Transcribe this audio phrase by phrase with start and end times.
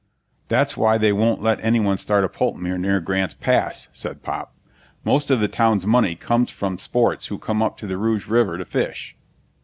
[0.47, 4.51] "That's why they won't let anyone start a pulp mill near Grants Pass," said Pop.
[5.03, 8.57] "Most of the town's money comes from sports who come up to the Rogue River
[8.57, 9.15] to fish."